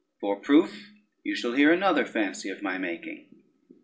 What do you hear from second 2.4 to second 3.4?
of my making."